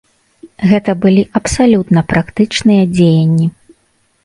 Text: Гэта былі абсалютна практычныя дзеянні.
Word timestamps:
Гэта 0.71 0.95
былі 1.03 1.23
абсалютна 1.41 2.05
практычныя 2.15 2.83
дзеянні. 2.97 3.47